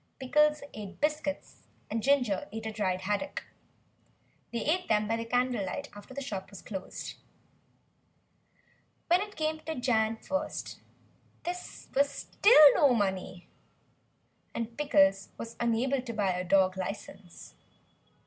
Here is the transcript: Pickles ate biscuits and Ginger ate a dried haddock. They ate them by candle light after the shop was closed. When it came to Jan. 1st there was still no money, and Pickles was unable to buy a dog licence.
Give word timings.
Pickles 0.19 0.63
ate 0.73 0.99
biscuits 0.99 1.57
and 1.87 2.01
Ginger 2.01 2.47
ate 2.51 2.65
a 2.65 2.71
dried 2.71 3.01
haddock. 3.01 3.43
They 4.51 4.65
ate 4.65 4.87
them 4.89 5.07
by 5.07 5.23
candle 5.25 5.63
light 5.63 5.89
after 5.93 6.15
the 6.15 6.23
shop 6.23 6.49
was 6.49 6.63
closed. 6.63 7.17
When 9.09 9.21
it 9.21 9.35
came 9.35 9.59
to 9.59 9.75
Jan. 9.75 10.17
1st 10.17 10.79
there 11.43 11.53
was 11.53 12.09
still 12.09 12.73
no 12.73 12.95
money, 12.95 13.47
and 14.55 14.75
Pickles 14.75 15.29
was 15.37 15.55
unable 15.59 16.01
to 16.01 16.13
buy 16.13 16.31
a 16.31 16.43
dog 16.43 16.77
licence. 16.77 17.53